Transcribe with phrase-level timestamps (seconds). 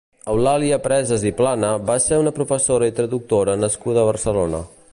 [0.33, 4.63] Eulàlia Presas i Plana va ser una professora i traductora nascuda a Barcelona.